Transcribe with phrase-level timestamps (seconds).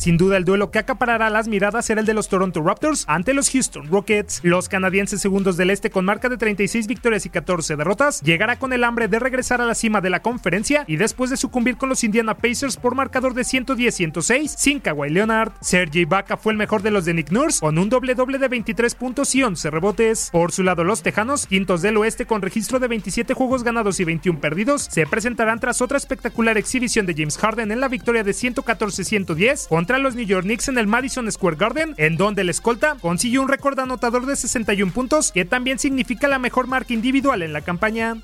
[0.00, 3.34] Sin duda, el duelo que acaparará las miradas será el de los Toronto Raptors ante
[3.34, 4.40] los Houston Rockets.
[4.42, 8.72] Los canadienses segundos del este con marca de 36 victorias y 14 derrotas llegará con
[8.72, 11.90] el hambre de regresar a la cima de la conferencia y después de sucumbir con
[11.90, 15.52] los Indiana Pacers por marcador de 110-106 sin Kawhi Leonard.
[15.60, 18.48] Sergey Ibaka fue el mejor de los de Nick Nurse con un doble doble de
[18.48, 20.30] 23 puntos y 11 rebotes.
[20.32, 24.04] Por su lado, los Tejanos, quintos del oeste con registro de 27 juegos ganados y
[24.04, 28.30] 21 perdidos, se presentarán tras otra espectacular exhibición de James Harden en la victoria de
[28.30, 32.96] 114-110 contra los New York Knicks en el Madison Square Garden, en donde el escolta
[33.00, 37.52] consiguió un récord anotador de 61 puntos, que también significa la mejor marca individual en
[37.52, 38.16] la campaña.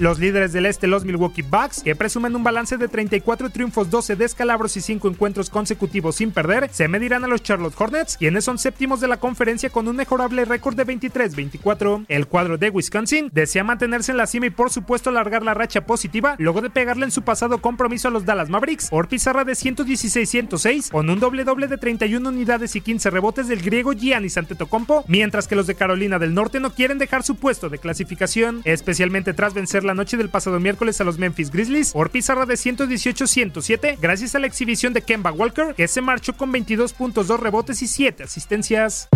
[0.00, 4.16] Los líderes del este, los Milwaukee Bucks, que presumen un balance de 34 triunfos, 12
[4.16, 8.58] descalabros y 5 encuentros consecutivos sin perder, se medirán a los Charlotte Hornets, quienes son
[8.58, 12.06] séptimos de la conferencia con un mejorable récord de 23-24.
[12.08, 15.86] El cuadro de Wisconsin desea mantenerse en la cima y por supuesto alargar la racha
[15.86, 19.52] positiva, luego de pegarle en su pasado compromiso a los Dallas Mavericks por pizarra de
[19.52, 25.04] 116-106, con un doble doble de 31 unidades y 15 rebotes del griego Giannis Antetokounmpo,
[25.06, 29.34] mientras que los de Carolina del Norte no quieren dejar su puesto de clasificación, especialmente
[29.34, 33.98] tras vencer la noche del pasado miércoles a los Memphis Grizzlies por pizarra de 118-107
[34.00, 37.82] gracias a la exhibición de Kemba Walker que se marchó con 22 puntos, 2 rebotes
[37.82, 39.08] y 7 asistencias.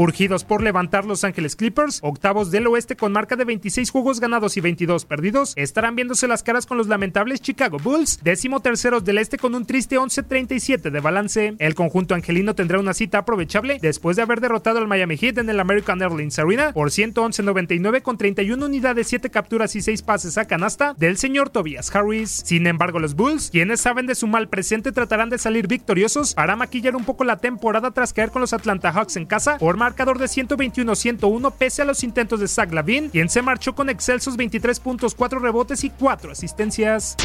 [0.00, 4.56] Urgidos por levantar Los Ángeles Clippers, octavos del oeste con marca de 26 juegos ganados
[4.56, 9.18] y 22 perdidos, estarán viéndose las caras con los lamentables Chicago Bulls, décimo terceros del
[9.18, 11.54] este con un triste 11-37 de balance.
[11.58, 15.50] El conjunto angelino tendrá una cita aprovechable después de haber derrotado al Miami Heat en
[15.50, 20.46] el American Airlines Arena por 111-99 con 31 unidades, 7 capturas y 6 pases a
[20.46, 22.30] canasta del señor Tobias Harris.
[22.30, 26.56] Sin embargo, los Bulls, quienes saben de su mal presente, tratarán de salir victoriosos para
[26.56, 30.20] maquillar un poco la temporada tras caer con los Atlanta Hawks en casa por marcador
[30.20, 32.70] de 121-101 pese a los intentos de Zach
[33.10, 37.16] quien se marchó con excelsos 23 puntos, 4 rebotes y 4 asistencias.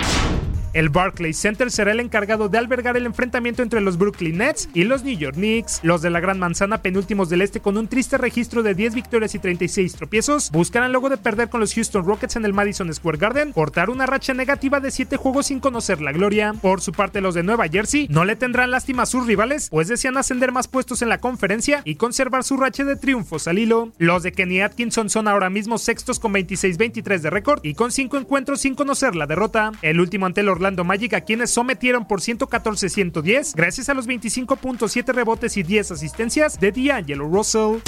[0.75, 4.83] El Barclays Center será el encargado de albergar el enfrentamiento entre los Brooklyn Nets y
[4.83, 5.79] los New York Knicks.
[5.83, 9.33] Los de la Gran Manzana, penúltimos del este con un triste registro de 10 victorias
[9.35, 13.17] y 36 tropiezos, buscarán luego de perder con los Houston Rockets en el Madison Square
[13.17, 16.51] Garden, cortar una racha negativa de 7 juegos sin conocer la gloria.
[16.61, 19.87] Por su parte, los de Nueva Jersey no le tendrán lástima a sus rivales, pues
[19.87, 23.93] desean ascender más puestos en la conferencia y conservar su racha de triunfos al hilo.
[23.97, 28.17] Los de Kenny Atkinson son ahora mismo sextos con 26-23 de récord y con 5
[28.17, 29.71] encuentros sin conocer la derrota.
[29.81, 35.57] El último ante el Magic a quienes sometieron por 114-110 gracias a los 25.7 rebotes
[35.57, 37.81] y 10 asistencias de D'Angelo Russell.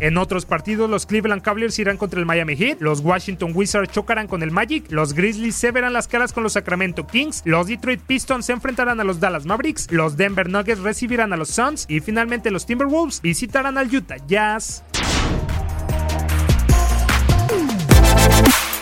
[0.00, 4.28] En otros partidos, los Cleveland Cavaliers irán contra el Miami Heat, los Washington Wizards chocarán
[4.28, 8.00] con el Magic, los Grizzlies se verán las caras con los Sacramento Kings, los Detroit
[8.00, 12.00] Pistons se enfrentarán a los Dallas Mavericks, los Denver Nuggets recibirán a los Suns y
[12.00, 14.82] finalmente los Timberwolves visitarán al Utah Jazz.